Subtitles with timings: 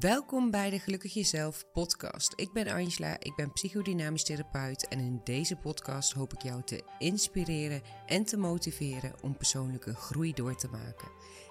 [0.00, 2.32] Welkom bij de Gelukkig Jezelf podcast.
[2.36, 6.82] Ik ben Angela, ik ben psychodynamisch therapeut en in deze podcast hoop ik jou te
[6.98, 11.08] inspireren en te motiveren om persoonlijke groei door te maken.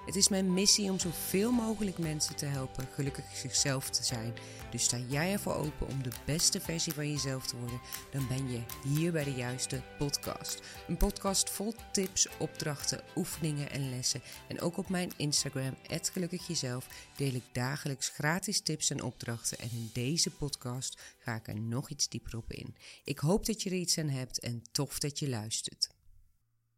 [0.09, 4.33] Het is mijn missie om zoveel mogelijk mensen te helpen gelukkig zichzelf te zijn.
[4.71, 7.79] Dus sta jij ervoor open om de beste versie van jezelf te worden,
[8.11, 10.61] dan ben je hier bij de juiste podcast.
[10.87, 14.21] Een podcast vol tips, opdrachten, oefeningen en lessen.
[14.47, 19.59] En ook op mijn Instagram, @gelukkigjezelf, deel ik dagelijks gratis tips en opdrachten.
[19.59, 22.75] En in deze podcast ga ik er nog iets dieper op in.
[23.03, 25.89] Ik hoop dat je er iets aan hebt en tof dat je luistert.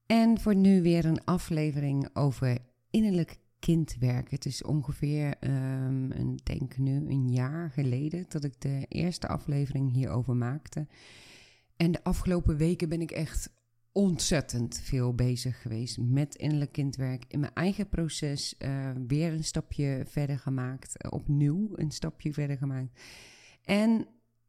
[0.06, 4.32] En voor nu weer een aflevering over innerlijk kindwerk.
[4.32, 9.94] Het is ongeveer, um, een, denk nu, een jaar geleden dat ik de eerste aflevering
[9.94, 10.88] hierover maakte.
[11.76, 13.54] En de afgelopen weken ben ik echt
[13.92, 17.26] ontzettend veel bezig geweest met innerlijk kindwerk.
[17.28, 21.06] In mijn eigen proces uh, weer een stapje verder gemaakt.
[21.06, 23.02] Uh, opnieuw een stapje verder gemaakt.
[23.62, 24.08] En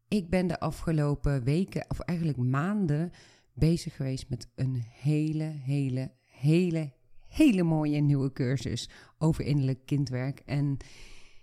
[0.09, 3.11] ik ben de afgelopen weken, of eigenlijk maanden,
[3.53, 6.93] bezig geweest met een hele, hele, hele,
[7.33, 8.89] hele mooie nieuwe cursus
[9.19, 10.43] over innerlijk kindwerk.
[10.47, 10.77] En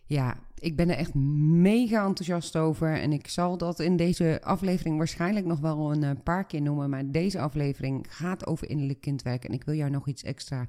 [0.05, 3.01] ja, ik ben er echt mega enthousiast over.
[3.01, 6.89] En ik zal dat in deze aflevering waarschijnlijk nog wel een eh, paar keer noemen.
[6.89, 9.45] Maar deze aflevering gaat over innerlijk kindwerk.
[9.45, 10.65] En ik wil jou nog iets extra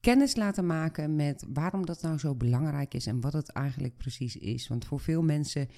[0.00, 4.36] kennis laten maken met waarom dat nou zo belangrijk is en wat het eigenlijk precies
[4.36, 4.68] is.
[4.68, 5.68] Want voor veel mensen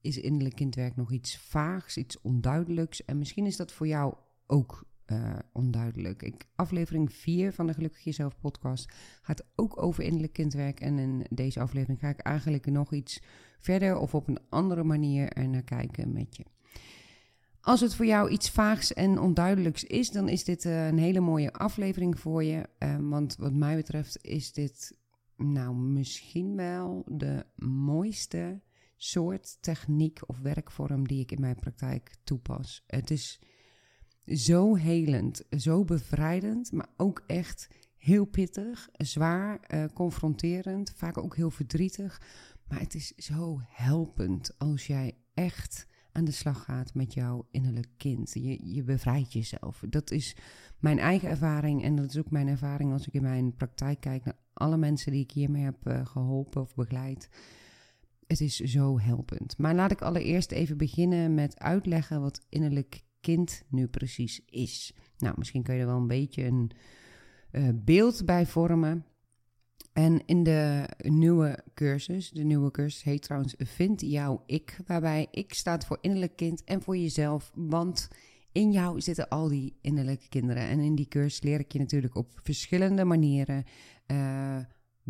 [0.00, 3.04] is innerlijk kindwerk nog iets vaags, iets onduidelijks.
[3.04, 4.14] En misschien is dat voor jou
[4.46, 6.22] ook uh, onduidelijk.
[6.22, 10.80] Ik, aflevering 4 van de Gelukkig Jezelf podcast gaat ook over innerlijk kindwerk.
[10.80, 13.22] En in deze aflevering ga ik eigenlijk nog iets
[13.60, 16.44] verder of op een andere manier er naar kijken met je.
[17.60, 21.20] Als het voor jou iets vaags en onduidelijks is, dan is dit uh, een hele
[21.20, 22.68] mooie aflevering voor je.
[22.78, 24.98] Uh, want wat mij betreft is dit
[25.36, 28.60] nou misschien wel de mooiste
[28.96, 32.84] soort techniek of werkvorm die ik in mijn praktijk toepas.
[32.86, 33.40] Het is
[34.26, 41.50] zo helend, zo bevrijdend, maar ook echt heel pittig, zwaar, uh, confronterend, vaak ook heel
[41.50, 42.20] verdrietig.
[42.68, 47.88] Maar het is zo helpend als jij echt aan de slag gaat met jouw innerlijk
[47.96, 48.30] kind.
[48.32, 49.84] Je, je bevrijdt jezelf.
[49.88, 50.36] Dat is
[50.78, 54.24] mijn eigen ervaring en dat is ook mijn ervaring als ik in mijn praktijk kijk
[54.24, 57.28] naar alle mensen die ik hiermee heb uh, geholpen of begeleid.
[58.26, 59.58] Het is zo helpend.
[59.58, 64.94] Maar laat ik allereerst even beginnen met uitleggen wat innerlijk kind nu precies is.
[65.18, 66.70] Nou, misschien kun je er wel een beetje een
[67.52, 69.04] uh, beeld bij vormen.
[69.92, 75.54] En in de nieuwe cursus, de nieuwe cursus heet trouwens Vind jouw ik, waarbij ik
[75.54, 78.08] staat voor innerlijk kind en voor jezelf, want
[78.52, 80.62] in jou zitten al die innerlijke kinderen.
[80.62, 83.64] En in die cursus leer ik je natuurlijk op verschillende manieren
[84.06, 84.58] uh,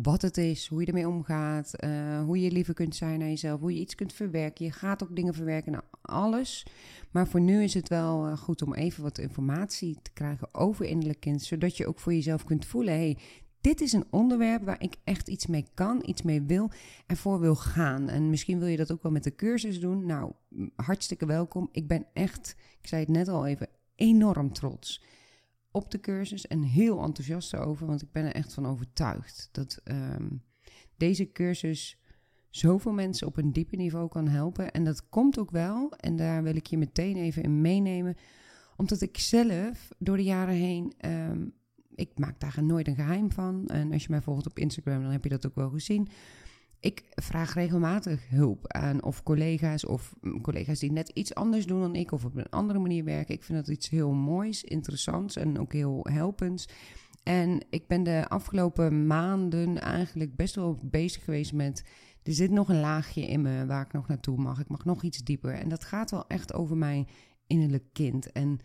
[0.01, 3.59] wat het is, hoe je ermee omgaat, uh, hoe je liever kunt zijn naar jezelf,
[3.59, 4.65] hoe je iets kunt verwerken.
[4.65, 6.65] Je gaat ook dingen verwerken, nou, alles.
[7.11, 10.85] Maar voor nu is het wel uh, goed om even wat informatie te krijgen over
[10.85, 13.17] innerlijk kind, zodat je ook voor jezelf kunt voelen: hey,
[13.61, 16.71] dit is een onderwerp waar ik echt iets mee kan, iets mee wil
[17.07, 18.09] en voor wil gaan.
[18.09, 20.05] En misschien wil je dat ook wel met de cursus doen.
[20.05, 20.31] Nou,
[20.75, 21.69] hartstikke welkom.
[21.71, 25.01] Ik ben echt, ik zei het net al even, enorm trots
[25.71, 29.81] op de cursus en heel enthousiast over, want ik ben er echt van overtuigd dat
[29.83, 30.43] um,
[30.97, 31.99] deze cursus
[32.49, 34.71] zoveel mensen op een dieper niveau kan helpen.
[34.71, 38.15] En dat komt ook wel, en daar wil ik je meteen even in meenemen,
[38.75, 41.53] omdat ik zelf door de jaren heen, um,
[41.95, 43.67] ik maak daar nooit een geheim van.
[43.67, 46.07] En als je mij volgt op Instagram, dan heb je dat ook wel gezien.
[46.81, 51.79] Ik vraag regelmatig hulp aan of collega's of mm, collega's die net iets anders doen
[51.81, 53.35] dan ik of op een andere manier werken.
[53.35, 56.67] Ik vind dat iets heel moois, interessants en ook heel helpends.
[57.23, 61.83] En ik ben de afgelopen maanden eigenlijk best wel bezig geweest met.
[62.23, 64.59] Er zit nog een laagje in me waar ik nog naartoe mag.
[64.59, 65.53] Ik mag nog iets dieper.
[65.53, 67.07] En dat gaat wel echt over mijn
[67.47, 68.31] innerlijk kind.
[68.31, 68.59] En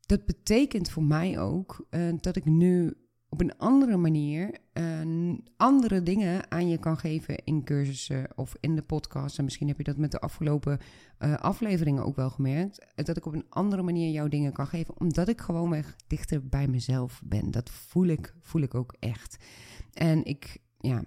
[0.00, 2.94] dat betekent voor mij ook uh, dat ik nu
[3.32, 8.76] op een andere manier uh, andere dingen aan je kan geven in cursussen of in
[8.76, 9.38] de podcast.
[9.38, 10.78] En misschien heb je dat met de afgelopen
[11.18, 12.86] uh, afleveringen ook wel gemerkt.
[12.94, 16.68] Dat ik op een andere manier jouw dingen kan geven, omdat ik gewoonweg dichter bij
[16.68, 17.50] mezelf ben.
[17.50, 19.36] Dat voel ik, voel ik ook echt.
[19.92, 21.04] En ik, ja,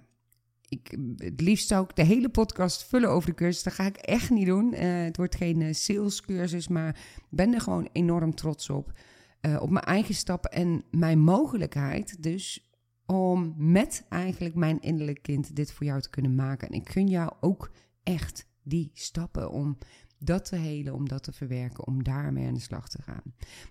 [0.68, 3.62] ik, het liefst zou ik de hele podcast vullen over de cursus.
[3.62, 4.74] Dat ga ik echt niet doen.
[4.74, 7.00] Het wordt geen salescursus, maar
[7.30, 8.92] ben er gewoon enorm trots op.
[9.40, 12.70] Uh, op mijn eigen stappen en mijn mogelijkheid dus
[13.06, 16.68] om met eigenlijk mijn innerlijk kind dit voor jou te kunnen maken.
[16.68, 17.70] En ik gun jou ook
[18.02, 19.78] echt die stappen om
[20.18, 23.22] dat te helen, om dat te verwerken, om daarmee aan de slag te gaan.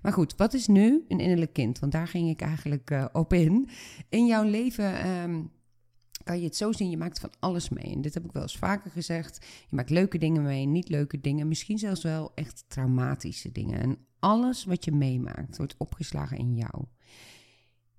[0.02, 1.80] Maar goed, wat is nu een innerlijk kind?
[1.80, 3.70] Want daar ging ik eigenlijk uh, op in.
[4.10, 5.52] In jouw leven um,
[6.24, 7.94] kan je het zo zien, je maakt van alles mee.
[7.94, 9.46] En dit heb ik wel eens vaker gezegd.
[9.70, 13.80] Je maakt leuke dingen mee, niet leuke dingen, misschien zelfs wel echt traumatische dingen.
[13.80, 16.86] En alles wat je meemaakt wordt opgeslagen in jou.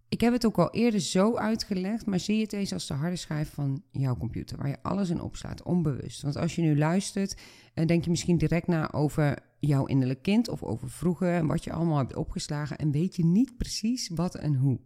[0.09, 3.17] Ik heb het ook al eerder zo uitgelegd, maar zie het eens als de harde
[3.17, 6.23] schijf van jouw computer, waar je alles in opslaat, onbewust.
[6.23, 7.41] Want als je nu luistert,
[7.75, 11.65] eh, denk je misschien direct na over jouw innerlijk kind of over vroeger en wat
[11.65, 14.81] je allemaal hebt opgeslagen en weet je niet precies wat en hoe.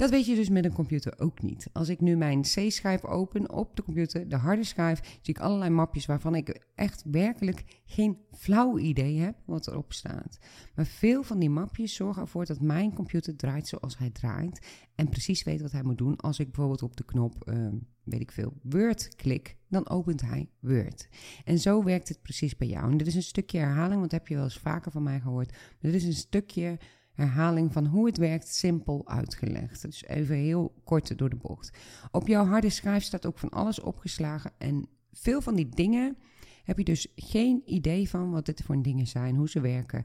[0.00, 1.68] Dat weet je dus met een computer ook niet.
[1.72, 5.70] Als ik nu mijn C-schijf open op de computer, de harde schijf, zie ik allerlei
[5.70, 10.38] mapjes waarvan ik echt werkelijk geen flauw idee heb wat erop staat.
[10.74, 15.08] Maar veel van die mapjes zorgen ervoor dat mijn computer draait zoals hij draait en
[15.08, 16.16] precies weet wat hij moet doen.
[16.16, 17.68] Als ik bijvoorbeeld op de knop, uh,
[18.04, 21.08] weet ik veel, Word klik, dan opent hij Word.
[21.44, 22.90] En zo werkt het precies bij jou.
[22.90, 25.20] En dit is een stukje herhaling, want dat heb je wel eens vaker van mij
[25.20, 25.56] gehoord.
[25.80, 26.78] dit is een stukje
[27.20, 29.82] herhaling van hoe het werkt, simpel uitgelegd.
[29.82, 31.78] Dus even heel kort door de bocht.
[32.10, 36.16] Op jouw harde schijf staat ook van alles opgeslagen en veel van die dingen
[36.64, 40.04] heb je dus geen idee van wat dit voor dingen zijn, hoe ze werken.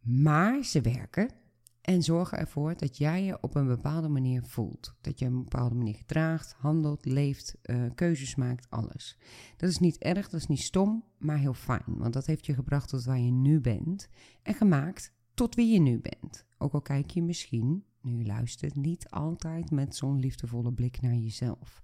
[0.00, 1.28] Maar ze werken
[1.80, 4.94] en zorgen ervoor dat jij je op een bepaalde manier voelt.
[5.00, 9.18] Dat je op een bepaalde manier gedraagt, handelt, leeft, uh, keuzes maakt, alles.
[9.56, 11.82] Dat is niet erg, dat is niet stom, maar heel fijn.
[11.86, 14.08] Want dat heeft je gebracht tot waar je nu bent.
[14.42, 16.44] En gemaakt tot wie je nu bent.
[16.58, 21.14] Ook al kijk je misschien, nu je luistert, niet altijd met zo'n liefdevolle blik naar
[21.14, 21.80] jezelf.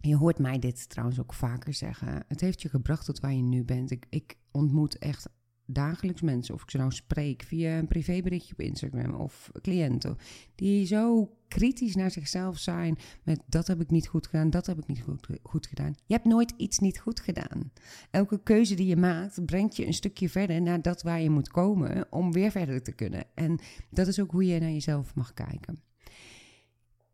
[0.00, 2.24] Je hoort mij dit trouwens ook vaker zeggen.
[2.28, 3.90] Het heeft je gebracht tot waar je nu bent.
[3.90, 5.28] Ik, ik ontmoet echt
[5.66, 10.16] dagelijks mensen, of ik ze nou spreek via een privéberichtje op Instagram of cliënten,
[10.54, 14.78] die zo kritisch naar zichzelf zijn met dat heb ik niet goed gedaan, dat heb
[14.78, 15.94] ik niet goed, goed gedaan.
[16.06, 17.72] Je hebt nooit iets niet goed gedaan.
[18.10, 21.48] Elke keuze die je maakt brengt je een stukje verder naar dat waar je moet
[21.48, 23.24] komen om weer verder te kunnen.
[23.34, 23.58] En
[23.90, 25.82] dat is ook hoe je naar jezelf mag kijken.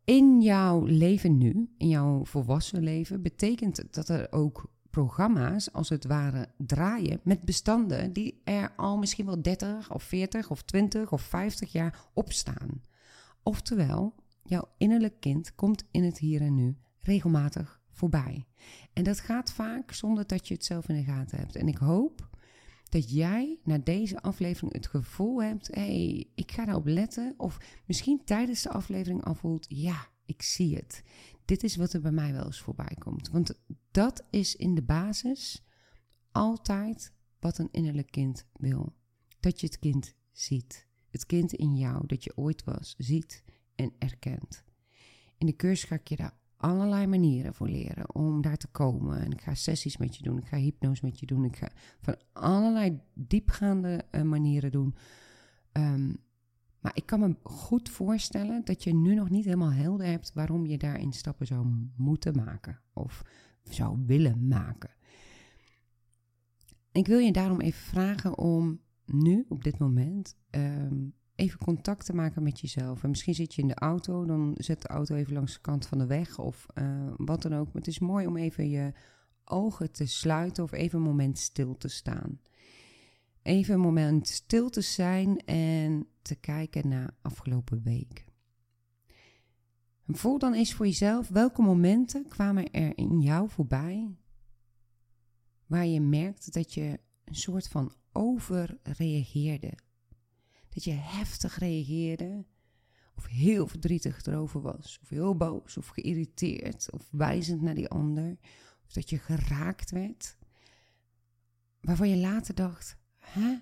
[0.05, 6.05] In jouw leven nu, in jouw volwassen leven, betekent dat er ook programma's als het
[6.05, 11.23] ware draaien met bestanden die er al misschien wel 30 of 40 of 20 of
[11.23, 12.83] 50 jaar op staan.
[13.43, 18.47] Oftewel, jouw innerlijk kind komt in het hier en nu regelmatig voorbij.
[18.93, 21.57] En dat gaat vaak zonder dat je het zelf in de gaten hebt.
[21.57, 22.29] En ik hoop
[22.89, 27.35] dat jij na deze aflevering het gevoel hebt: hé, hey, ik ga daarop letten.
[27.37, 31.03] Of misschien tijdens de aflevering afvoelt: ja, ik zie het.
[31.45, 33.29] Dit is wat er bij mij wel eens voorbij komt.
[33.29, 33.59] Want
[33.91, 35.65] dat is in de basis
[36.33, 38.95] altijd wat een innerlijk kind wil.
[39.41, 40.89] Dat je het kind ziet.
[41.11, 43.45] Het kind in jou dat je ooit was, ziet
[43.75, 44.65] en erkent.
[45.39, 49.21] In de cursus ga ik je daar allerlei manieren voor leren om daar te komen.
[49.21, 51.71] En ik ga sessies met je doen, ik ga hypnose met je doen, ik ga
[52.01, 54.95] van allerlei diepgaande uh, manieren doen.
[55.73, 56.17] Um,
[56.81, 60.67] maar ik kan me goed voorstellen dat je nu nog niet helemaal helder hebt waarom
[60.67, 61.67] je daarin stappen zou
[61.97, 63.23] moeten maken of
[63.63, 64.91] zou willen maken.
[66.93, 72.15] Ik wil je daarom even vragen om nu, op dit moment, ehm, even contact te
[72.15, 73.03] maken met jezelf.
[73.03, 75.87] En misschien zit je in de auto, dan zet de auto even langs de kant
[75.87, 77.67] van de weg of uh, wat dan ook.
[77.67, 78.93] Maar het is mooi om even je
[79.45, 82.41] ogen te sluiten of even een moment stil te staan
[83.51, 88.25] even een moment stil te zijn en te kijken naar afgelopen week.
[90.07, 94.17] Voel dan eens voor jezelf welke momenten kwamen er in jou voorbij
[95.67, 99.73] waar je merkte dat je een soort van overreageerde.
[100.69, 102.45] Dat je heftig reageerde
[103.15, 108.39] of heel verdrietig erover was, of heel boos of geïrriteerd of wijzend naar die ander,
[108.87, 110.37] of dat je geraakt werd,
[111.81, 113.00] waarvan je later dacht:
[113.31, 113.59] hè?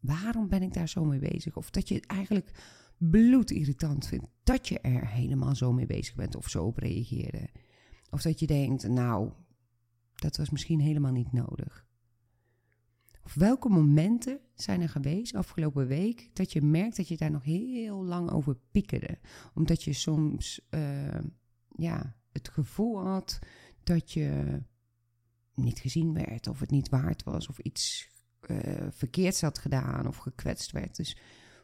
[0.00, 1.56] Waarom ben ik daar zo mee bezig?
[1.56, 2.52] Of dat je het eigenlijk
[2.96, 7.48] bloedirritant vindt dat je er helemaal zo mee bezig bent of zo op reageerde.
[8.10, 9.30] Of dat je denkt, nou,
[10.14, 11.86] dat was misschien helemaal niet nodig.
[13.24, 17.44] Of welke momenten zijn er geweest afgelopen week dat je merkt dat je daar nog
[17.44, 19.18] heel lang over piekerde?
[19.54, 21.20] Omdat je soms uh,
[21.68, 23.38] ja, het gevoel had
[23.82, 24.60] dat je
[25.54, 28.10] niet gezien werd of het niet waard was of iets
[28.50, 30.96] uh, verkeerds had gedaan of gekwetst werd.
[30.96, 31.16] Dus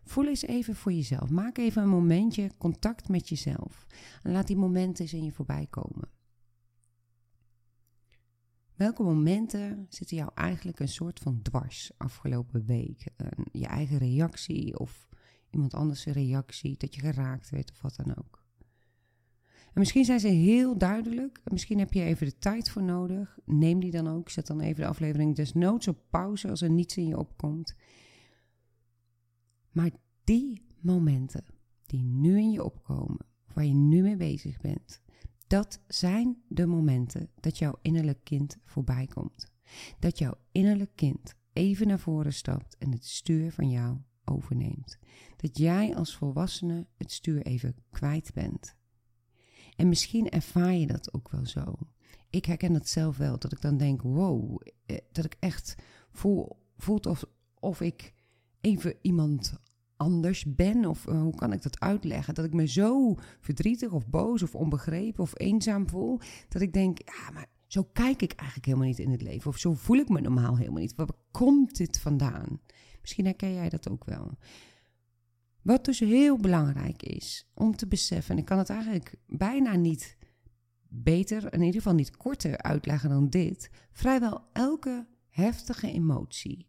[0.04, 1.30] voel eens even voor jezelf.
[1.30, 3.86] Maak even een momentje contact met jezelf.
[4.22, 6.08] En laat die momenten eens in je voorbij komen.
[8.74, 13.04] Welke momenten zitten jou eigenlijk een soort van dwars afgelopen week?
[13.52, 15.08] je eigen reactie of
[15.50, 18.37] iemand anders' reactie, dat je geraakt werd of wat dan ook.
[19.78, 21.40] En misschien zijn ze heel duidelijk.
[21.44, 23.38] Misschien heb je even de tijd voor nodig.
[23.44, 24.28] Neem die dan ook.
[24.28, 27.74] Zet dan even de aflevering desnoods op pauze als er niets in je opkomt.
[29.70, 29.90] Maar
[30.24, 31.44] die momenten
[31.86, 35.00] die nu in je opkomen, waar je nu mee bezig bent,
[35.46, 39.52] Dat zijn de momenten dat jouw innerlijk kind voorbij komt.
[39.98, 44.98] Dat jouw innerlijk kind even naar voren stapt en het stuur van jou overneemt.
[45.36, 48.76] Dat jij als volwassene het stuur even kwijt bent.
[49.78, 51.74] En misschien ervaar je dat ook wel zo.
[52.30, 55.74] Ik herken het zelf wel, dat ik dan denk, wow, eh, dat ik echt
[56.10, 57.24] voel, voelt of,
[57.60, 58.12] of ik
[58.60, 59.60] even iemand
[59.96, 60.84] anders ben?
[60.84, 62.34] Of eh, hoe kan ik dat uitleggen?
[62.34, 66.18] Dat ik me zo verdrietig of boos of onbegrepen of eenzaam voel.
[66.48, 69.50] Dat ik denk, ja, maar zo kijk ik eigenlijk helemaal niet in het leven.
[69.50, 70.94] Of zo voel ik me normaal helemaal niet.
[70.94, 72.60] Waar komt dit vandaan?
[73.00, 74.38] Misschien herken jij dat ook wel.
[75.68, 80.16] Wat dus heel belangrijk is om te beseffen, en ik kan het eigenlijk bijna niet
[80.88, 83.70] beter, in ieder geval niet korter uitleggen dan dit.
[83.92, 86.68] Vrijwel elke heftige emotie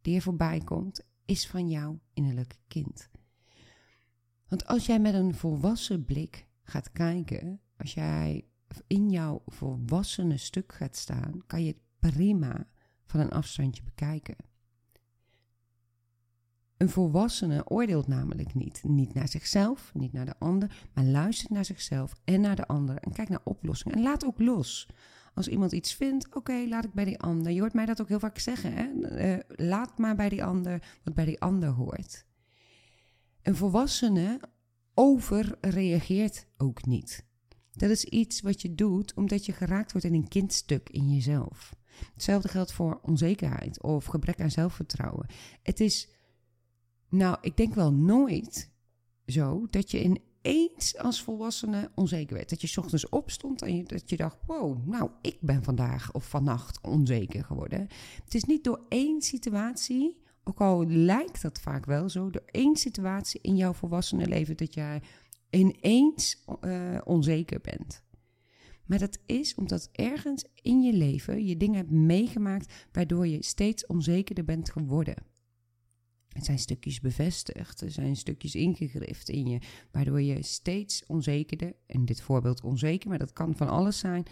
[0.00, 3.08] die er voorbij komt, is van jouw innerlijk kind.
[4.48, 8.44] Want als jij met een volwassen blik gaat kijken, als jij
[8.86, 12.68] in jouw volwassene stuk gaat staan, kan je het prima
[13.04, 14.49] van een afstandje bekijken.
[16.80, 18.80] Een volwassene oordeelt namelijk niet.
[18.84, 22.96] Niet naar zichzelf, niet naar de ander, maar luistert naar zichzelf en naar de ander
[22.96, 23.96] en kijkt naar oplossingen.
[23.96, 24.88] En laat ook los.
[25.34, 27.52] Als iemand iets vindt, oké, laat ik bij die ander.
[27.52, 28.72] Je hoort mij dat ook heel vaak zeggen.
[28.72, 29.08] Hè?
[29.08, 32.24] Eh, laat maar bij die ander wat bij die ander hoort.
[33.42, 34.40] Een volwassene
[34.94, 37.24] overreageert ook niet.
[37.72, 41.74] Dat is iets wat je doet omdat je geraakt wordt in een kindstuk in jezelf.
[42.14, 45.26] Hetzelfde geldt voor onzekerheid of gebrek aan zelfvertrouwen.
[45.62, 46.08] Het is,
[47.10, 48.70] nou, ik denk wel nooit
[49.26, 52.50] zo dat je in eens als volwassene onzeker werd.
[52.50, 56.28] Dat je ochtends opstond en je, dat je dacht: wow, nou, ik ben vandaag of
[56.28, 57.88] vannacht onzeker geworden.
[58.24, 62.76] Het is niet door één situatie, ook al lijkt dat vaak wel zo, door één
[62.76, 65.02] situatie in jouw volwassene leven dat jij
[65.50, 68.02] ineens uh, onzeker bent.
[68.86, 73.86] Maar dat is omdat ergens in je leven je dingen hebt meegemaakt waardoor je steeds
[73.86, 75.29] onzekerder bent geworden.
[76.44, 79.58] Zijn stukjes bevestigd, er zijn stukjes ingegrift in je,
[79.90, 84.26] waardoor je steeds onzekerder, in dit voorbeeld onzeker, maar dat kan van alles zijn,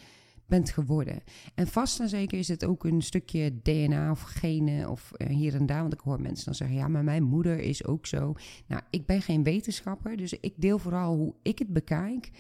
[0.49, 1.23] bent geworden.
[1.55, 5.55] En vast en zeker is het ook een stukje DNA of genen of uh, hier
[5.55, 5.81] en daar.
[5.81, 8.35] Want ik hoor mensen dan zeggen: ja, maar mijn moeder is ook zo.
[8.67, 12.31] Nou, ik ben geen wetenschapper, dus ik deel vooral hoe ik het bekijk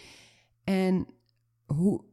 [0.64, 1.06] en
[1.66, 2.04] hoe,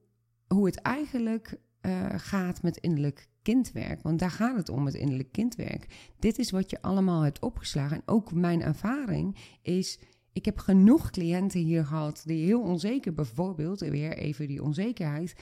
[0.47, 4.01] hoe het eigenlijk uh, gaat met innerlijk kindwerk.
[4.01, 5.87] Want daar gaat het om, het innerlijk kindwerk.
[6.19, 7.97] Dit is wat je allemaal hebt opgeslagen.
[7.97, 9.99] En ook mijn ervaring is.
[10.33, 15.35] Ik heb genoeg cliënten hier gehad die heel onzeker, bijvoorbeeld, weer even die onzekerheid.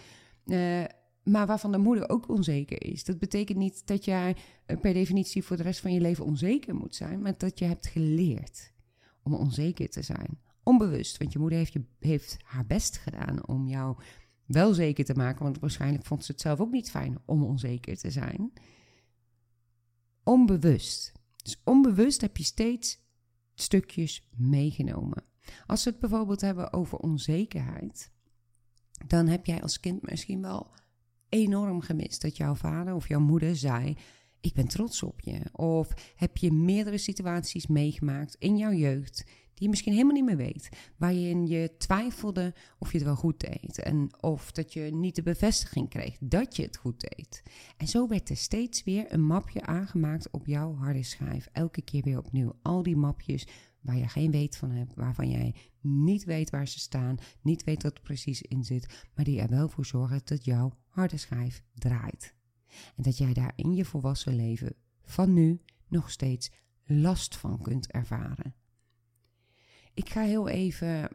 [0.45, 0.83] Uh,
[1.23, 3.03] maar waarvan de moeder ook onzeker is.
[3.03, 4.35] Dat betekent niet dat jij
[4.65, 7.65] eh, per definitie voor de rest van je leven onzeker moet zijn, maar dat je
[7.65, 8.71] hebt geleerd
[9.23, 10.39] om onzeker te zijn.
[10.63, 13.97] Onbewust, want je moeder heeft, je, heeft haar best gedaan om jou
[14.45, 17.97] wel zeker te maken, want waarschijnlijk vond ze het zelf ook niet fijn om onzeker
[17.97, 18.53] te zijn.
[20.23, 21.11] Onbewust.
[21.43, 23.01] Dus onbewust heb je steeds
[23.53, 25.23] stukjes meegenomen.
[25.65, 28.11] Als we het bijvoorbeeld hebben over onzekerheid,
[29.07, 30.71] dan heb jij als kind misschien wel
[31.29, 33.97] enorm gemist dat jouw vader of jouw moeder zei:
[34.41, 35.41] Ik ben trots op je.
[35.51, 39.23] Of heb je meerdere situaties meegemaakt in jouw jeugd
[39.53, 40.69] die je misschien helemaal niet meer weet.
[40.97, 43.79] Waarin je twijfelde of je het wel goed deed.
[43.79, 47.43] En of dat je niet de bevestiging kreeg dat je het goed deed.
[47.77, 51.47] En zo werd er steeds weer een mapje aangemaakt op jouw harde schijf.
[51.51, 52.55] Elke keer weer opnieuw.
[52.61, 53.47] Al die mapjes
[53.81, 57.83] waar je geen weet van hebt, waarvan jij niet weet waar ze staan, niet weet
[57.83, 61.63] wat er precies in zit, maar die er wel voor zorgen dat jouw harde schijf
[61.73, 62.35] draait.
[62.95, 66.51] En dat jij daar in je volwassen leven van nu nog steeds
[66.85, 68.55] last van kunt ervaren.
[69.93, 71.09] Ik ga heel even,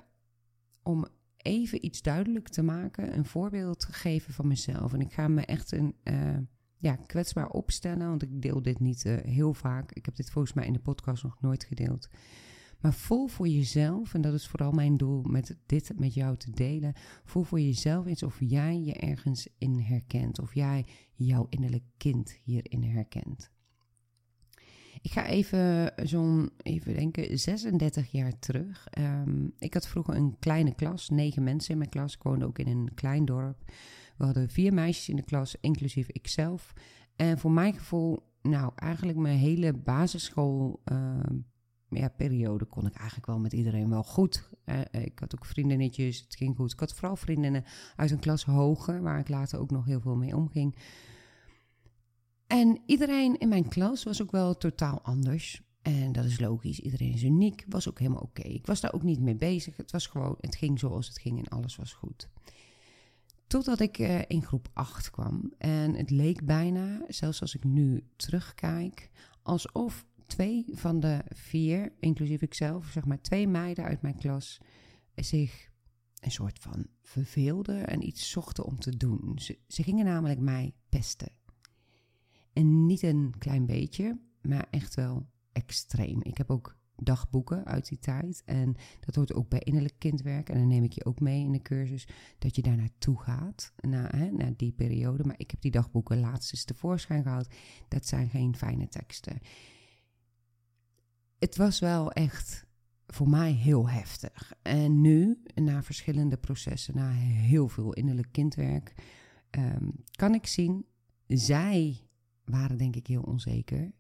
[0.83, 1.07] om
[1.37, 4.93] even iets duidelijk te maken, een voorbeeld geven van mezelf.
[4.93, 6.39] En ik ga me echt een, uh,
[6.77, 9.93] ja, kwetsbaar opstellen, want ik deel dit niet uh, heel vaak.
[9.93, 12.09] Ik heb dit volgens mij in de podcast nog nooit gedeeld.
[12.81, 16.51] Maar voel voor jezelf, en dat is vooral mijn doel met dit met jou te
[16.51, 16.93] delen.
[17.25, 20.41] Voel voor jezelf eens of jij je ergens in herkent.
[20.41, 23.51] Of jij jouw innerlijk kind hierin herkent.
[25.03, 28.89] Ik ga even zo'n, even denken, 36 jaar terug.
[28.99, 32.15] Um, ik had vroeger een kleine klas, negen mensen in mijn klas.
[32.15, 33.65] Ik woonde ook in een klein dorp.
[34.17, 36.73] We hadden vier meisjes in de klas, inclusief ikzelf.
[37.17, 40.83] En voor mijn gevoel, nou, eigenlijk mijn hele basisschool...
[40.93, 41.21] Uh,
[41.91, 42.13] ja,
[42.69, 44.51] kon ik eigenlijk wel met iedereen wel goed.
[44.65, 46.73] Uh, ik had ook vriendinnetjes, het ging goed.
[46.73, 47.65] Ik had vooral vriendinnen
[47.97, 50.77] uit een klas hoger, waar ik later ook nog heel veel mee omging.
[52.49, 55.63] En iedereen in mijn klas was ook wel totaal anders.
[55.83, 58.43] En dat is logisch, iedereen is uniek, was ook helemaal oké.
[58.43, 61.39] Ik was daar ook niet mee bezig, het was gewoon, het ging zoals het ging
[61.39, 62.29] en alles was goed.
[63.47, 65.53] Totdat ik uh, in groep 8 kwam.
[65.59, 69.11] En het leek bijna, zelfs als ik nu terugkijk,
[69.43, 74.59] alsof twee van de vier, inclusief ikzelf, zeg maar twee meiden uit mijn klas,
[75.15, 75.71] zich
[76.21, 79.39] een soort van verveelden en iets zochten om te doen.
[79.69, 81.38] Ze gingen namelijk mij pesten.
[82.59, 86.23] En niet een klein beetje, maar echt wel extreem.
[86.23, 88.43] Ik heb ook dagboeken uit die tijd.
[88.45, 90.49] En dat hoort ook bij innerlijk kindwerk.
[90.49, 93.73] En dan neem ik je ook mee in de cursus dat je daar naartoe gaat,
[93.91, 95.25] hè, na die periode.
[95.25, 97.55] Maar ik heb die dagboeken laatst eens tevoorschijn gehaald.
[97.89, 99.39] Dat zijn geen fijne teksten.
[101.39, 102.67] Het was wel echt
[103.07, 104.53] voor mij heel heftig.
[104.63, 108.95] En nu, na verschillende processen, na heel veel innerlijk kindwerk,
[109.51, 110.87] um, kan ik zien,
[111.27, 112.08] zij
[112.49, 113.93] waren denk ik heel onzeker.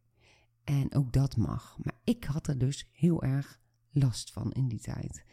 [0.64, 1.78] En ook dat mag.
[1.82, 5.24] Maar ik had er dus heel erg last van in die tijd.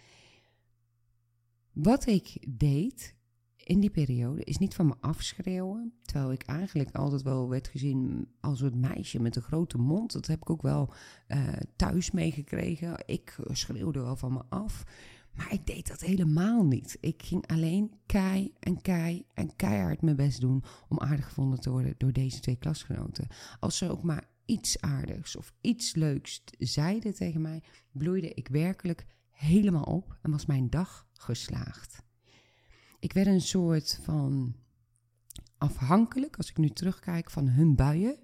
[1.72, 3.16] Wat ik deed
[3.66, 5.94] in die periode is niet van me afschreeuwen.
[6.02, 10.12] Terwijl ik eigenlijk altijd wel werd gezien als het meisje met een grote mond.
[10.12, 10.94] Dat heb ik ook wel
[11.28, 13.04] uh, thuis meegekregen.
[13.06, 14.84] Ik schreeuwde wel van me af.
[15.38, 16.98] Maar ik deed dat helemaal niet.
[17.00, 21.70] Ik ging alleen kei en kei en keihard mijn best doen om aardig gevonden te
[21.70, 23.28] worden door deze twee klasgenoten.
[23.60, 29.06] Als ze ook maar iets aardigs of iets leuks zeiden tegen mij, bloeide ik werkelijk
[29.32, 32.04] helemaal op en was mijn dag geslaagd.
[33.00, 34.56] Ik werd een soort van
[35.58, 38.20] afhankelijk, als ik nu terugkijk, van hun buien,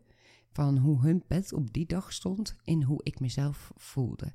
[0.52, 4.34] van hoe hun bed op die dag stond en hoe ik mezelf voelde.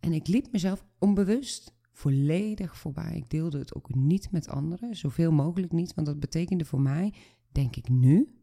[0.00, 3.16] En ik liep mezelf onbewust volledig voorbij.
[3.16, 7.14] Ik deelde het ook niet met anderen, zoveel mogelijk niet, want dat betekende voor mij,
[7.52, 8.34] denk ik nu,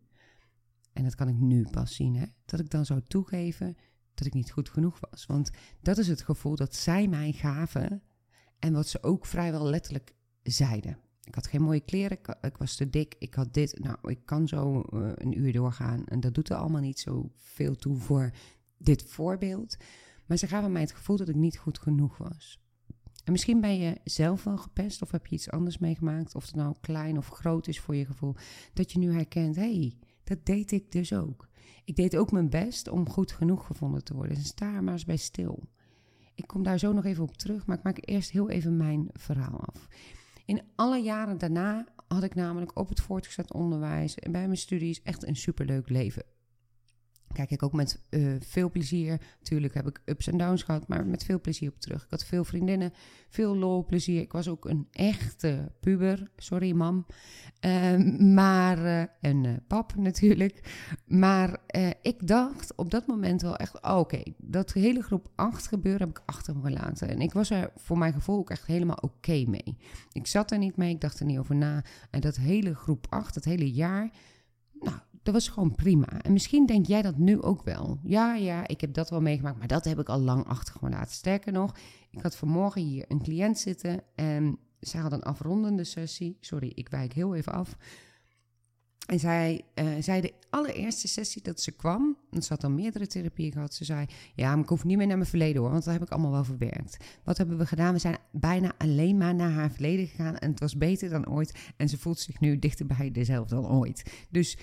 [0.94, 3.78] en dat kan ik nu pas zien, hè, dat ik dan zou toegeven
[4.14, 5.26] dat ik niet goed genoeg was.
[5.26, 5.50] Want
[5.82, 8.02] dat is het gevoel dat zij mij gaven
[8.60, 10.98] en wat ze ook vrijwel letterlijk zeiden.
[11.24, 13.80] Ik had geen mooie kleren, ik, was te dik, ik had dit.
[13.80, 17.32] Nou, ik kan zo uh, een uur doorgaan en dat doet er allemaal niet zo
[17.36, 18.32] veel toe voor
[18.78, 19.78] dit voorbeeld.
[20.28, 22.60] Maar ze gaven mij het gevoel dat ik niet goed genoeg was.
[23.24, 26.56] En misschien ben je zelf wel gepest of heb je iets anders meegemaakt, of het
[26.56, 28.36] nou klein of groot is voor je gevoel,
[28.74, 31.48] dat je nu herkent, hey, dat deed ik dus ook.
[31.86, 34.36] Ik deed ook mijn best om goed genoeg gevonden te worden.
[34.36, 35.64] Dus sta maar eens bij stil.
[36.36, 39.08] Ik kom daar zo nog even op terug, maar ik maak eerst heel even mijn
[39.14, 39.88] verhaal af.
[40.46, 45.02] In alle jaren daarna had ik namelijk op het voortgezet onderwijs en bij mijn studies
[45.02, 46.24] echt een superleuk leven
[47.38, 49.22] kijk ik ook met uh, veel plezier.
[49.42, 52.04] Tuurlijk heb ik ups en downs gehad, maar met veel plezier op terug.
[52.04, 52.94] Ik had veel vriendinnen,
[53.30, 54.22] veel lol, plezier.
[54.22, 56.32] Ik was ook een echte puber.
[56.36, 57.06] Sorry, mam.
[57.66, 60.88] Uh, maar, uh, en uh, pap natuurlijk.
[61.06, 61.60] Maar
[62.02, 66.18] ik dacht op dat moment wel echt: oh, oké, dat hele groep 8 gebeuren heb
[66.18, 67.10] ik achter me gelaten.
[67.10, 69.78] En ik was er voor mijn gevoel ook echt helemaal oké mee.
[70.12, 71.84] Ik zat er niet mee, ik dacht er niet over na.
[72.10, 74.12] En dat hele groep 8, dat hele jaar.
[74.80, 74.98] Nou,
[75.28, 76.22] dat was gewoon prima.
[76.22, 78.00] En misschien denk jij dat nu ook wel.
[78.04, 80.90] Ja, ja, ik heb dat wel meegemaakt, maar dat heb ik al lang achter me
[80.90, 81.16] laten.
[81.16, 81.76] Sterker nog,
[82.10, 86.38] ik had vanmorgen hier een cliënt zitten en zij had een afrondende sessie.
[86.40, 87.78] Sorry, ik wijk heel even af.
[89.08, 93.08] En zij uh, zei de allereerste sessie dat ze kwam, en ze had dan meerdere
[93.08, 95.84] therapieën gehad, ze zei, ja, maar ik hoef niet meer naar mijn verleden hoor, want
[95.84, 96.98] dat heb ik allemaal wel verwerkt.
[97.24, 97.94] Wat hebben we gedaan?
[97.94, 101.74] We zijn bijna alleen maar naar haar verleden gegaan en het was beter dan ooit
[101.78, 104.26] en ze voelt zich nu dichter bij dezelfde dan ooit.
[104.30, 104.58] Dus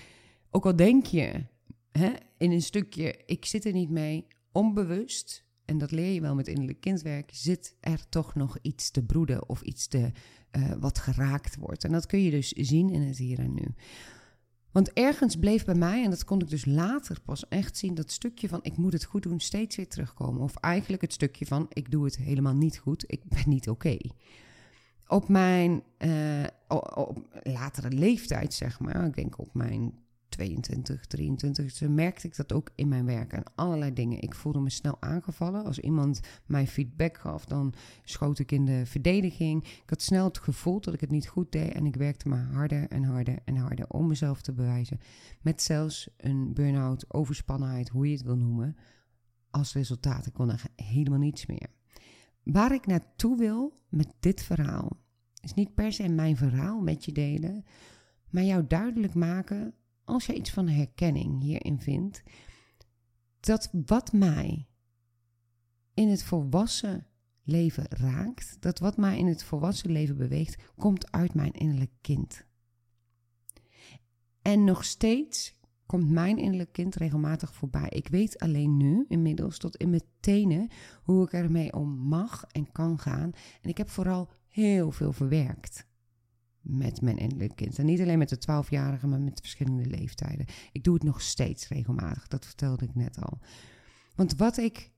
[0.54, 1.46] ook al denk je
[1.90, 6.34] hè, in een stukje, ik zit er niet mee, onbewust, en dat leer je wel
[6.34, 10.12] met innerlijk kindwerk, zit er toch nog iets te broeden of iets te,
[10.56, 11.84] uh, wat geraakt wordt.
[11.84, 13.74] En dat kun je dus zien in het hier en nu.
[14.72, 18.10] Want ergens bleef bij mij, en dat kon ik dus later pas echt zien, dat
[18.10, 20.42] stukje van ik moet het goed doen steeds weer terugkomen.
[20.42, 23.96] Of eigenlijk het stukje van ik doe het helemaal niet goed, ik ben niet oké.
[25.06, 30.03] Op mijn uh, op latere leeftijd, zeg maar, ik denk op mijn
[30.34, 34.20] 22, 23, toen merkte ik dat ook in mijn werk en allerlei dingen.
[34.20, 35.64] Ik voelde me snel aangevallen.
[35.64, 39.64] Als iemand mij feedback gaf, dan schoot ik in de verdediging.
[39.64, 42.48] Ik had snel het gevoel dat ik het niet goed deed en ik werkte maar
[42.52, 45.00] harder en harder en harder om mezelf te bewijzen.
[45.40, 48.76] Met zelfs een burn-out, overspannenheid, hoe je het wil noemen,
[49.50, 50.26] als resultaat.
[50.26, 51.66] Ik kon er helemaal niets meer.
[52.42, 54.96] Waar ik naartoe wil met dit verhaal,
[55.40, 57.64] is niet per se mijn verhaal met je delen,
[58.30, 62.22] maar jou duidelijk maken als je iets van herkenning hierin vindt,
[63.40, 64.66] dat wat mij
[65.94, 67.06] in het volwassen
[67.42, 72.44] leven raakt, dat wat mij in het volwassen leven beweegt, komt uit mijn innerlijk kind.
[74.42, 77.88] En nog steeds komt mijn innerlijk kind regelmatig voorbij.
[77.88, 80.68] Ik weet alleen nu, inmiddels, tot in mijn tenen,
[81.02, 83.32] hoe ik ermee om mag en kan gaan.
[83.60, 85.86] En ik heb vooral heel veel verwerkt
[86.64, 87.78] met mijn innerlijk kind.
[87.78, 90.46] En niet alleen met de 12-jarige, maar met verschillende leeftijden.
[90.72, 93.38] Ik doe het nog steeds regelmatig, dat vertelde ik net al.
[94.14, 94.92] Want wat ik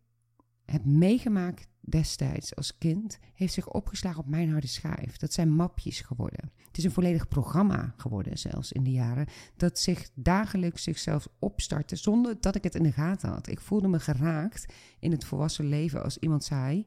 [0.64, 5.16] heb meegemaakt destijds als kind, heeft zich opgeslagen op mijn harde schijf.
[5.16, 6.52] Dat zijn mapjes geworden.
[6.66, 9.26] Het is een volledig programma geworden, zelfs in de jaren,
[9.56, 13.48] dat zich dagelijks zichzelf opstartte zonder dat ik het in de gaten had.
[13.48, 16.84] Ik voelde me geraakt in het volwassen leven als iemand zei,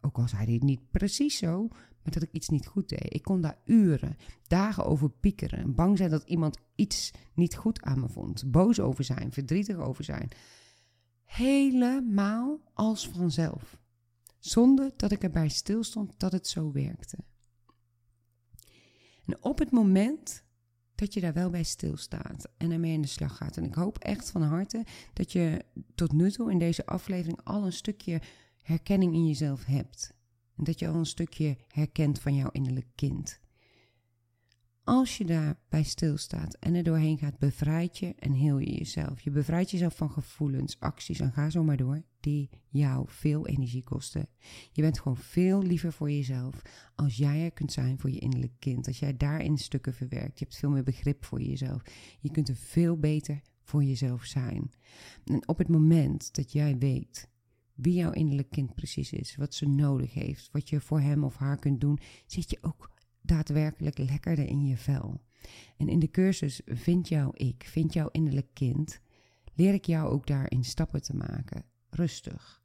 [0.00, 1.68] ook al zei hij het niet precies zo,
[2.14, 3.14] dat ik iets niet goed deed.
[3.14, 4.16] Ik kon daar uren,
[4.46, 9.04] dagen over piekeren, bang zijn dat iemand iets niet goed aan me vond, boos over
[9.04, 10.28] zijn, verdrietig over zijn.
[11.24, 13.78] Helemaal als vanzelf.
[14.38, 17.16] Zonder dat ik erbij stilstond dat het zo werkte.
[19.24, 20.44] En op het moment
[20.94, 23.56] dat je daar wel bij stilstaat en ermee in de slag gaat.
[23.56, 27.64] En ik hoop echt van harte dat je tot nu toe in deze aflevering al
[27.64, 28.20] een stukje
[28.62, 30.16] herkenning in jezelf hebt.
[30.62, 33.40] Dat je al een stukje herkent van jouw innerlijk kind.
[34.88, 39.20] Als je daarbij stilstaat en er doorheen gaat, bevrijd je en heel je jezelf.
[39.20, 43.82] Je bevrijdt jezelf van gevoelens, acties en ga zo maar door, die jou veel energie
[43.82, 44.28] kosten.
[44.72, 46.62] Je bent gewoon veel liever voor jezelf
[46.94, 48.86] als jij er kunt zijn voor je innerlijk kind.
[48.86, 50.38] Als jij daarin stukken verwerkt.
[50.38, 51.82] Je hebt veel meer begrip voor jezelf.
[52.20, 54.70] Je kunt er veel beter voor jezelf zijn.
[55.24, 57.28] En op het moment dat jij weet
[57.80, 61.36] wie jouw innerlijk kind precies is, wat ze nodig heeft, wat je voor hem of
[61.36, 62.90] haar kunt doen, zit je ook
[63.22, 65.20] daadwerkelijk lekkerder in je vel.
[65.76, 69.00] En in de cursus Vind jouw ik, vind jouw innerlijk kind,
[69.54, 71.64] leer ik jou ook daarin stappen te maken.
[71.90, 72.62] Rustig.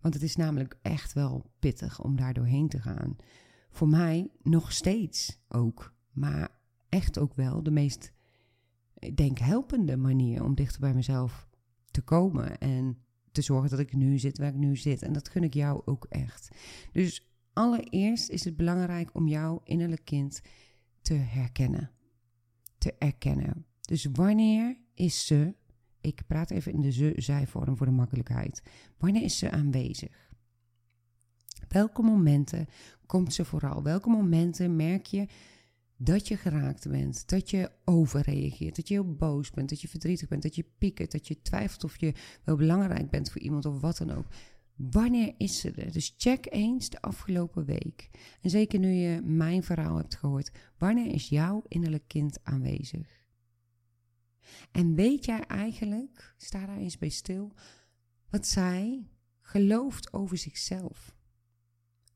[0.00, 3.16] Want het is namelijk echt wel pittig om daar doorheen te gaan.
[3.70, 8.12] Voor mij nog steeds ook, maar echt ook wel de meest,
[8.94, 11.48] ik denk, helpende manier om dichter bij mezelf
[11.90, 12.98] te komen en
[13.38, 15.02] te zorgen dat ik nu zit waar ik nu zit.
[15.02, 16.48] En dat gun ik jou ook echt.
[16.92, 20.40] Dus allereerst is het belangrijk om jouw innerlijk kind
[21.02, 21.90] te herkennen.
[22.78, 23.66] Te erkennen.
[23.80, 25.54] Dus wanneer is ze,
[26.00, 28.62] ik praat even in de ze-zij-vorm voor de makkelijkheid,
[28.96, 30.30] wanneer is ze aanwezig?
[31.68, 32.66] Welke momenten
[33.06, 33.82] komt ze vooral?
[33.82, 35.26] Welke momenten merk je
[36.00, 40.28] dat je geraakt bent, dat je overreageert, dat je heel boos bent, dat je verdrietig
[40.28, 42.12] bent, dat je piekert, dat je twijfelt of je
[42.44, 44.26] wel belangrijk bent voor iemand of wat dan ook.
[44.76, 45.92] Wanneer is ze er?
[45.92, 48.10] Dus check eens de afgelopen week.
[48.40, 53.26] En zeker nu je mijn verhaal hebt gehoord, wanneer is jouw innerlijk kind aanwezig?
[54.72, 57.52] En weet jij eigenlijk, sta daar eens bij stil,
[58.30, 59.08] wat zij
[59.40, 61.17] gelooft over zichzelf?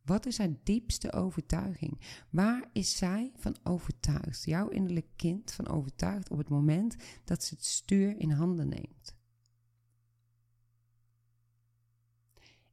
[0.05, 2.01] Wat is haar diepste overtuiging?
[2.31, 4.45] Waar is zij van overtuigd?
[4.45, 9.17] Jouw innerlijk kind van overtuigd op het moment dat ze het stuur in handen neemt.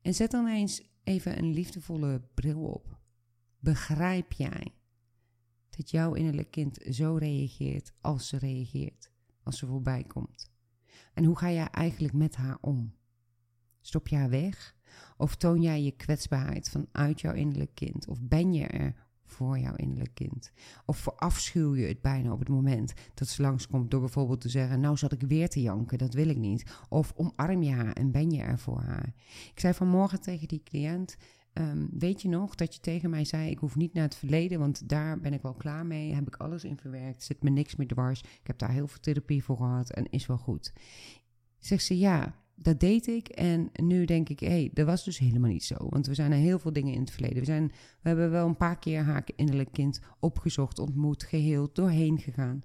[0.02, 3.00] En zet dan eens even een liefdevolle bril op.
[3.60, 4.74] Begrijp jij
[5.70, 9.12] dat jouw innerlijk kind zo reageert als ze reageert,
[9.44, 10.52] als ze voorbij komt?
[11.14, 12.96] En hoe ga jij eigenlijk met haar om?
[13.82, 14.78] Stop je haar weg?
[15.18, 18.08] Of toon jij je kwetsbaarheid vanuit jouw innerlijk kind?
[18.08, 20.52] Of ben je er voor jouw innerlijk kind?
[20.86, 24.80] Of verafschuw je het bijna op het moment dat ze langskomt door bijvoorbeeld te zeggen:
[24.80, 26.72] Nou zat ik weer te janken, dat wil ik niet.
[26.90, 29.14] Of omarm je haar en ben je er voor haar?
[29.54, 31.18] Ik zei vanmorgen tegen die cliënt.
[31.54, 34.60] Ehm, weet je nog dat je tegen mij zei: Ik hoef niet naar het verleden,
[34.60, 36.14] want daar ben ik wel klaar mee.
[36.14, 38.22] Heb ik alles in verwerkt, zit me niks meer dwars.
[38.22, 40.74] Ik heb daar heel veel therapie voor gehad en is wel goed.
[41.58, 43.28] Zegt ze ja dat deed ik.
[43.28, 45.76] En nu denk ik, hé, hey, dat was dus helemaal niet zo.
[45.80, 47.40] Want we zijn er heel veel dingen in het verleden.
[47.40, 47.68] We, zijn,
[48.02, 52.64] we hebben wel een paar keer haar innerlijk kind opgezocht, ontmoet, geheeld, doorheen gegaan.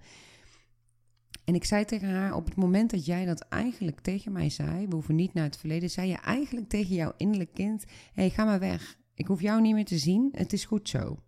[1.44, 4.87] En ik zei tegen haar, op het moment dat jij dat eigenlijk tegen mij zei,
[4.87, 8.30] we hoeven niet naar het verleden, zei je eigenlijk tegen jouw innerlijk kind, hé, hey,
[8.30, 8.98] ga maar weg.
[9.14, 11.18] Ik hoef jou niet meer te zien, het is goed zo.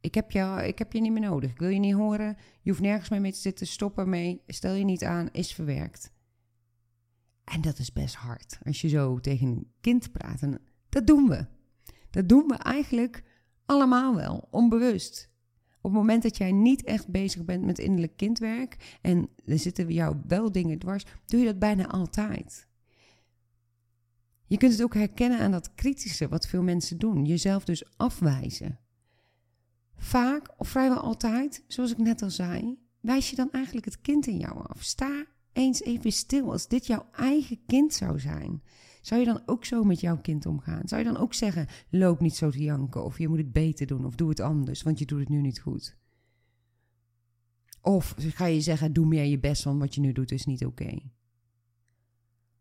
[0.00, 2.70] Ik heb, jou, ik heb je niet meer nodig, ik wil je niet horen, je
[2.70, 6.13] hoeft nergens meer mee te zitten, stop ermee, stel je niet aan, is verwerkt.
[7.44, 10.42] En dat is best hard als je zo tegen een kind praat.
[10.42, 11.46] En dat doen we.
[12.10, 13.22] Dat doen we eigenlijk
[13.66, 15.32] allemaal wel, onbewust.
[15.76, 19.92] Op het moment dat jij niet echt bezig bent met innerlijk kindwerk en er zitten
[19.92, 22.66] jou wel dingen dwars, doe je dat bijna altijd.
[24.46, 28.78] Je kunt het ook herkennen aan dat kritische wat veel mensen doen, jezelf dus afwijzen.
[29.96, 34.26] Vaak, of vrijwel altijd, zoals ik net al zei, wijs je dan eigenlijk het kind
[34.26, 34.82] in jou af.
[34.82, 36.52] Sta eens even stil.
[36.52, 38.62] Als dit jouw eigen kind zou zijn,
[39.00, 40.88] zou je dan ook zo met jouw kind omgaan?
[40.88, 43.86] Zou je dan ook zeggen: loop niet zo te janken, of je moet het beter
[43.86, 45.96] doen, of doe het anders, want je doet het nu niet goed?
[47.80, 50.64] Of ga je zeggen, doe meer je best, want wat je nu doet is niet
[50.64, 50.98] oké.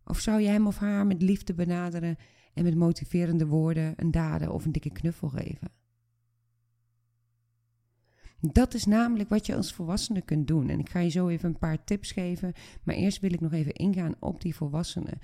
[0.06, 2.18] Of zou je hem of haar met liefde benaderen
[2.54, 5.72] en met motiverende woorden, een daden of een dikke knuffel geven?
[8.52, 10.70] Dat is namelijk wat je als volwassene kunt doen.
[10.70, 12.54] En ik ga je zo even een paar tips geven.
[12.84, 15.20] Maar eerst wil ik nog even ingaan op die volwassenen.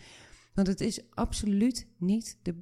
[0.54, 2.56] Want het is absoluut niet de,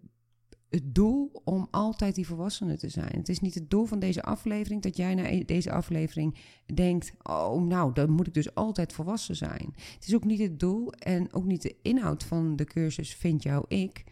[0.69, 3.17] het doel om altijd die volwassene te zijn.
[3.17, 6.37] Het is niet het doel van deze aflevering dat jij na deze aflevering
[6.73, 9.73] denkt: Oh, nou, dan moet ik dus altijd volwassen zijn.
[9.75, 13.43] Het is ook niet het doel en ook niet de inhoud van de cursus Vind
[13.43, 14.03] jou ik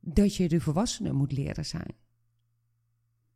[0.00, 1.94] dat je de volwassene moet leren zijn.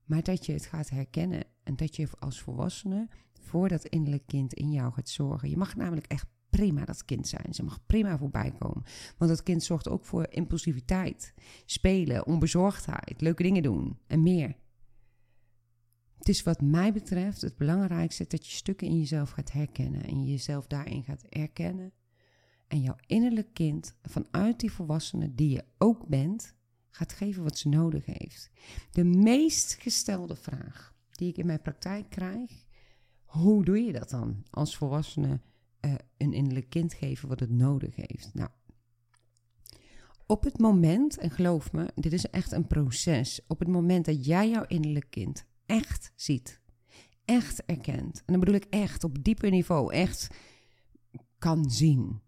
[0.04, 4.54] Maar dat je het gaat herkennen en dat je als volwassene voor dat innerlijk kind
[4.54, 5.50] in jou gaat zorgen.
[5.50, 7.54] Je mag namelijk echt prima dat kind zijn.
[7.54, 8.82] Ze mag prima voorbij komen.
[9.18, 11.34] Want dat kind zorgt ook voor impulsiviteit,
[11.64, 14.56] spelen, onbezorgdheid, leuke dingen doen en meer.
[16.18, 20.24] Het is wat mij betreft het belangrijkste dat je stukken in jezelf gaat herkennen en
[20.24, 21.92] jezelf daarin gaat erkennen.
[22.68, 26.54] En jouw innerlijk kind vanuit die volwassene die je ook bent,
[26.92, 28.50] gaat geven wat ze nodig heeft.
[28.90, 32.64] De meest gestelde vraag die ik in mijn praktijk krijg,
[33.24, 35.40] hoe doe je dat dan als volwassene
[35.80, 38.34] uh, een innerlijk kind geven wat het nodig heeft?
[38.34, 38.50] Nou,
[40.26, 44.24] op het moment, en geloof me, dit is echt een proces, op het moment dat
[44.24, 46.60] jij jouw innerlijk kind echt ziet,
[47.24, 50.28] echt erkent, en dan bedoel ik echt op diepe niveau, echt
[51.38, 52.20] kan zien,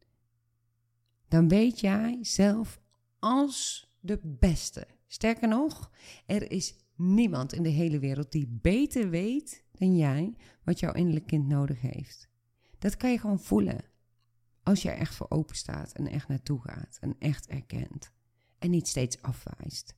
[1.28, 2.80] dan weet jij zelf
[3.18, 4.86] als de beste.
[5.06, 5.90] Sterker nog,
[6.26, 11.26] er is niemand in de hele wereld die beter weet dan jij wat jouw innerlijk
[11.26, 12.28] kind nodig heeft.
[12.78, 13.84] Dat kan je gewoon voelen.
[14.62, 18.12] Als je er echt voor open staat en echt naartoe gaat en echt erkent.
[18.58, 19.94] En niet steeds afwijst.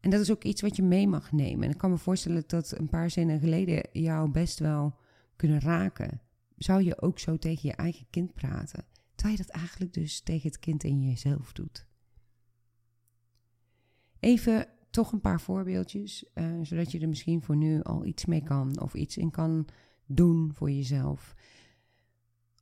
[0.00, 1.64] En dat is ook iets wat je mee mag nemen.
[1.64, 4.98] En ik kan me voorstellen dat een paar zinnen geleden jou best wel
[5.36, 6.20] kunnen raken.
[6.56, 8.84] Zou je ook zo tegen je eigen kind praten?
[9.14, 11.86] Terwijl je dat eigenlijk dus tegen het kind in jezelf doet.
[14.24, 18.42] Even toch een paar voorbeeldjes, uh, zodat je er misschien voor nu al iets mee
[18.42, 19.68] kan of iets in kan
[20.06, 21.34] doen voor jezelf.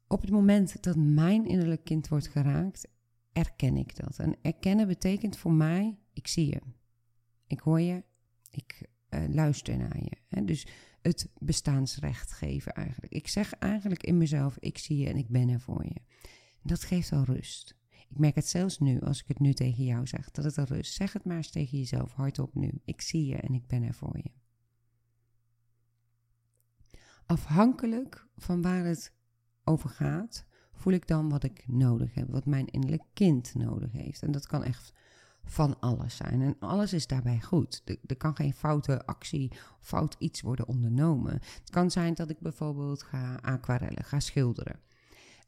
[0.07, 2.89] Op het moment dat mijn innerlijk kind wordt geraakt,
[3.33, 4.19] erken ik dat.
[4.19, 6.61] En erkennen betekent voor mij, ik zie je,
[7.47, 8.05] ik hoor je,
[8.51, 10.17] ik uh, luister naar je.
[10.29, 10.45] Hè?
[10.45, 10.67] Dus
[11.03, 13.13] het bestaansrecht geven eigenlijk.
[13.13, 16.01] Ik zeg eigenlijk in mezelf, ik zie je en ik ben er voor je.
[16.63, 17.81] Dat geeft al rust.
[18.13, 20.67] Ik merk het zelfs nu, als ik het nu tegen jou zeg, dat het er
[20.67, 20.95] rust.
[20.95, 22.81] Zeg het maar eens tegen jezelf hardop nu.
[22.85, 24.31] Ik zie je en ik ben er voor je.
[27.27, 29.13] Afhankelijk van waar het
[29.65, 34.23] over gaat, voel ik dan wat ik nodig heb, wat mijn innerlijk kind nodig heeft.
[34.23, 34.93] En dat kan echt
[35.45, 36.43] van alles zijn.
[36.43, 37.83] En alles is daarbij goed.
[37.85, 41.33] Er, er kan geen foute actie, fout iets worden ondernomen.
[41.33, 44.81] Het kan zijn dat ik bijvoorbeeld ga aquarellen, ga schilderen.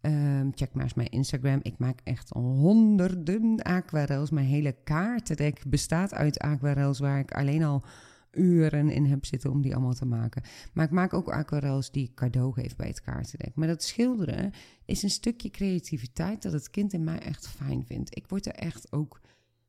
[0.07, 1.61] Um, check maar eens mijn Instagram.
[1.63, 4.31] Ik maak echt honderden aquarels.
[4.31, 7.85] Mijn hele kaartendek bestaat uit aquarels waar ik alleen al
[8.31, 10.43] uren in heb zitten om die allemaal te maken.
[10.73, 13.55] Maar ik maak ook aquarels die ik cadeau geef bij het kaartendek.
[13.55, 14.53] Maar dat schilderen
[14.85, 18.17] is een stukje creativiteit dat het kind in mij echt fijn vindt.
[18.17, 19.21] Ik word er echt ook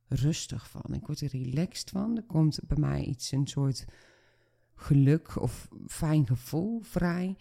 [0.07, 0.93] rustig van.
[0.93, 2.17] Ik word er relaxed van.
[2.17, 3.85] Er komt bij mij iets, een soort
[4.75, 7.37] geluk of fijn gevoel vrij,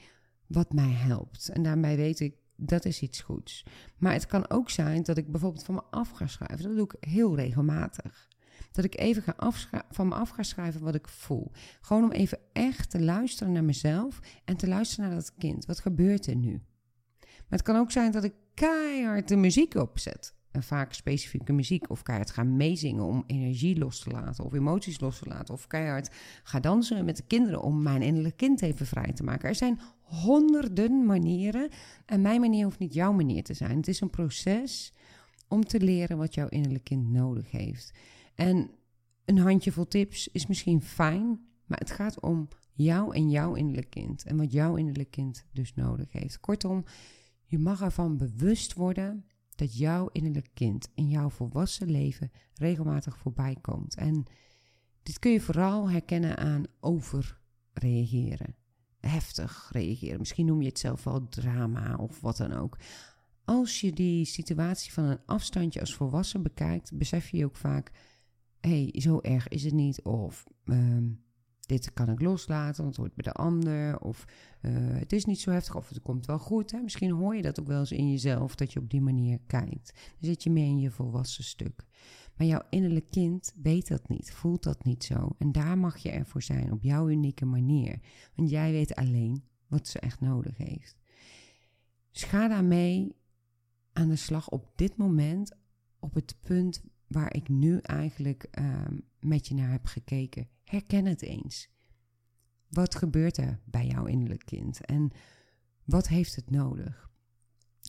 [0.46, 1.48] wat mij helpt.
[1.48, 3.64] En daarmee weet ik, dat is iets goeds.
[3.98, 6.66] Maar het kan ook zijn dat ik bijvoorbeeld van me af ga schrijven.
[6.66, 8.28] Dat doe ik heel regelmatig.
[8.72, 9.52] Dat ik even ga
[9.90, 11.50] van me af ga schrijven wat ik voel.
[11.80, 15.66] Gewoon om even echt te luisteren naar mezelf en te luisteren naar dat kind.
[15.66, 16.62] Wat gebeurt er nu?
[17.20, 20.34] Maar het kan ook zijn dat ik keihard de muziek opzet.
[20.54, 21.90] En vaak specifieke muziek.
[21.90, 24.44] Of keihard ga meezingen om energie los te laten.
[24.44, 25.54] Of emoties los te laten.
[25.54, 26.10] Of keihard
[26.42, 29.48] ga dansen met de kinderen om mijn innerlijke kind even vrij te maken.
[29.48, 31.68] Er zijn honderden manieren.
[32.06, 33.76] En mijn manier hoeft niet jouw manier te zijn.
[33.76, 34.92] Het is een proces
[35.48, 37.92] om te leren wat jouw innerlijke kind nodig heeft.
[38.34, 38.70] En
[39.24, 44.24] een handjevol tips is misschien fijn, maar het gaat om jou en jouw innerlijk kind.
[44.24, 46.40] En wat jouw innerlijk kind dus nodig heeft.
[46.40, 46.84] Kortom,
[47.44, 49.24] je mag ervan bewust worden
[49.56, 53.94] dat jouw innerlijk kind in jouw volwassen leven regelmatig voorbij komt.
[53.94, 54.24] En
[55.02, 58.54] dit kun je vooral herkennen aan overreageren
[59.06, 60.18] heftig reageren.
[60.18, 62.78] Misschien noem je het zelf wel drama of wat dan ook.
[63.44, 67.90] Als je die situatie van een afstandje als volwassen bekijkt, besef je ook vaak:
[68.60, 70.02] hé, hey, zo erg is het niet.
[70.02, 71.10] Of ehm,
[71.66, 74.00] dit kan ik loslaten, want het hoort bij de ander.
[74.00, 74.24] Of
[74.62, 76.70] uh, het is niet zo heftig, of het komt wel goed.
[76.70, 76.81] Hè?
[76.81, 79.92] Misschien hoor je dat ook wel eens in jezelf, dat je op die manier kijkt.
[79.94, 81.85] Dan zit je meer in je volwassen stuk.
[82.37, 85.35] Maar jouw innerlijk kind weet dat niet, voelt dat niet zo.
[85.38, 88.00] En daar mag je ervoor zijn, op jouw unieke manier.
[88.35, 90.96] Want jij weet alleen wat ze echt nodig heeft.
[92.11, 93.16] Dus ga daarmee
[93.92, 95.57] aan de slag op dit moment,
[95.98, 100.48] op het punt waar ik nu eigenlijk ehm, met je naar heb gekeken.
[100.74, 101.68] Herken het eens.
[102.68, 105.10] Wat gebeurt er bij jouw innerlijk kind en
[105.84, 107.10] wat heeft het nodig?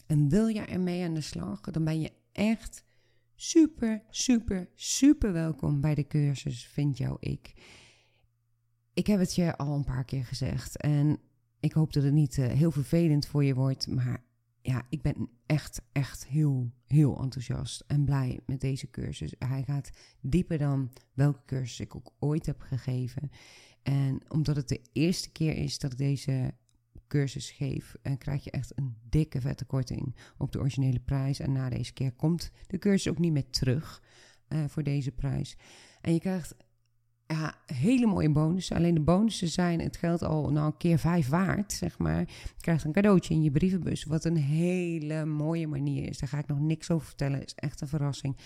[0.08, 2.84] En wil je ermee aan de slag, dan ben je echt
[3.36, 7.54] super, super, super welkom bij de cursus Vind jou ik.
[8.94, 11.20] Ik heb het je al een paar keer gezegd en
[11.60, 14.24] ik hoop dat het niet uh, heel vervelend voor je wordt, maar
[14.66, 19.34] ja, ik ben echt, echt heel, heel enthousiast en blij met deze cursus.
[19.40, 19.90] Hij gaat
[20.22, 23.32] dieper dan welke cursus ik ook ooit heb gegeven.
[23.84, 26.54] En omdat het de eerste keer is dat ik deze
[27.08, 31.40] cursus geef, en krijg je echt een dikke vette korting op de originele prijs.
[31.40, 34.04] En na deze keer komt de cursus ook niet meer terug
[34.50, 35.58] uh, voor deze prijs.
[36.02, 36.56] En je krijgt
[37.28, 38.76] ja, hele mooie bonussen.
[38.76, 42.20] Alleen de bonussen zijn het geld al nou een keer vijf waard, zeg maar.
[42.20, 46.18] Je krijgt een cadeautje in je brievenbus, wat een hele mooie manier is.
[46.18, 48.38] Daar ga ik nog niks over vertellen, is echt een verrassing.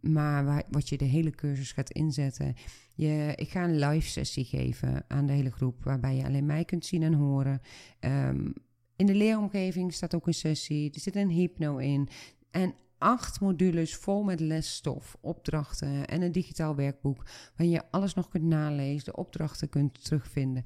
[0.00, 2.54] Maar wat je de hele cursus gaat inzetten.
[2.94, 6.64] Je, ik ga een live sessie geven aan de hele groep, waarbij je alleen mij
[6.64, 7.60] kunt zien en horen.
[8.00, 8.52] Um,
[8.96, 10.90] in de leeromgeving staat ook een sessie.
[10.94, 12.08] Er zit een hypno in.
[12.50, 17.24] En acht modules vol met lesstof, opdrachten en een digitaal werkboek
[17.56, 20.64] waarin je alles nog kunt nalezen, de opdrachten kunt terugvinden.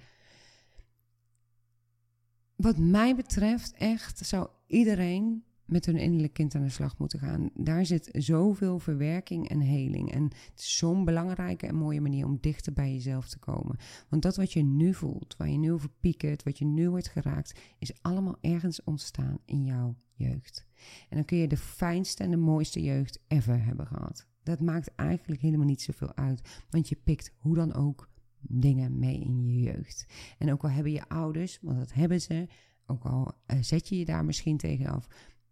[2.57, 7.51] Wat mij betreft, echt zou iedereen met hun innerlijk kind aan de slag moeten gaan.
[7.55, 10.13] Daar zit zoveel verwerking en heling.
[10.13, 13.77] En het is zo'n belangrijke en mooie manier om dichter bij jezelf te komen.
[14.09, 17.09] Want dat wat je nu voelt, waar je nu over piekert, wat je nu wordt
[17.09, 20.67] geraakt, is allemaal ergens ontstaan in jouw jeugd.
[21.09, 24.27] En dan kun je de fijnste en de mooiste jeugd ever hebben gehad.
[24.43, 28.09] Dat maakt eigenlijk helemaal niet zoveel uit, want je pikt hoe dan ook
[28.41, 30.07] dingen mee in je jeugd.
[30.39, 32.49] En ook al hebben je ouders, want dat hebben ze,
[32.87, 35.07] ook al eh, zet je je daar misschien tegen af,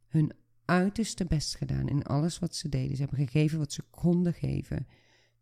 [0.07, 0.33] hun
[0.65, 2.97] uiterste best gedaan in alles wat ze deden.
[2.97, 4.87] Ze hebben gegeven wat ze konden geven.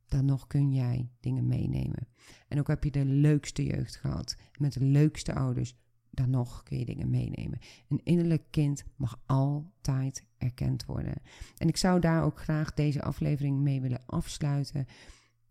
[0.08, 2.08] Dan nog kun jij dingen meenemen.
[2.48, 4.36] En ook heb je de leukste jeugd gehad.
[4.58, 5.76] Met de leukste ouders.
[6.16, 7.58] Dan nog kun je dingen meenemen.
[7.88, 11.14] Een innerlijk kind mag altijd erkend worden.
[11.56, 14.86] En ik zou daar ook graag deze aflevering mee willen afsluiten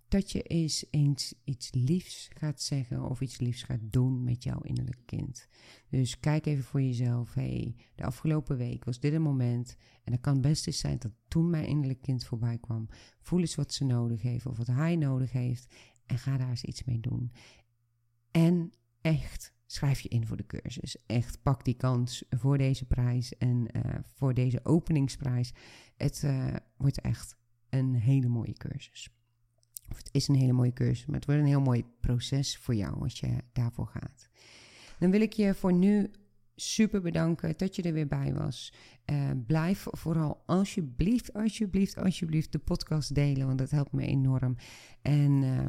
[0.08, 0.86] dat je eens
[1.43, 5.47] iets liefs gaat zeggen of iets liefs gaat doen met jouw innerlijke kind.
[5.89, 7.34] Dus kijk even voor jezelf.
[7.34, 9.75] hey, de afgelopen week was dit een moment.
[10.04, 12.88] En het kan best eens zijn dat toen mijn innerlijk kind voorbij kwam.
[13.21, 15.75] Voel eens wat ze nodig heeft of wat hij nodig heeft.
[16.06, 17.32] En ga daar eens iets mee doen.
[18.32, 20.97] En echt, schrijf je in voor de cursus.
[21.06, 23.82] Echt, pak die kans voor deze prijs en uh,
[24.13, 25.54] voor deze openingsprijs.
[25.97, 27.36] Het uh, wordt echt
[27.69, 29.10] een hele mooie cursus.
[29.89, 32.75] Of het is een hele mooie cursus, maar het wordt een heel mooi proces voor
[32.75, 34.30] jou als je daarvoor gaat.
[34.99, 36.12] Dan wil ik je voor nu
[36.56, 38.73] super bedanken dat je er weer bij was.
[39.06, 44.56] Uh, blijf vooral alsjeblieft, alsjeblieft, alsjeblieft de podcast delen, want dat helpt me enorm.
[45.01, 45.65] En uh,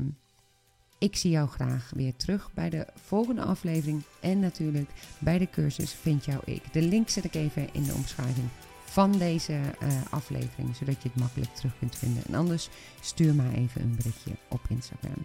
[0.98, 5.92] ik zie jou graag weer terug bij de volgende aflevering en natuurlijk bij de cursus
[5.92, 6.72] Vind jou ik.
[6.72, 8.48] De link zet ik even in de omschrijving
[8.84, 12.22] van deze uh, aflevering, zodat je het makkelijk terug kunt vinden.
[12.26, 12.68] En anders
[13.00, 15.24] stuur maar even een berichtje op Instagram.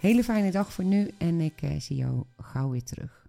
[0.00, 3.28] Hele fijne dag voor nu en ik uh, zie jou gauw weer terug.